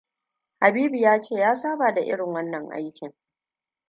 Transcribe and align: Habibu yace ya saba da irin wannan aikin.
Habibu 0.59 0.95
yace 0.95 1.35
ya 1.35 1.55
saba 1.55 1.91
da 1.93 2.01
irin 2.01 2.31
wannan 2.33 2.69
aikin. 2.71 3.13